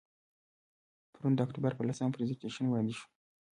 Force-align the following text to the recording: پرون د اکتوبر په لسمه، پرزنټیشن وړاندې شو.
پرون 1.13 1.33
د 1.35 1.39
اکتوبر 1.45 1.71
په 1.75 1.83
لسمه، 1.87 2.13
پرزنټیشن 2.13 2.65
وړاندې 2.67 2.93
شو. 2.99 3.07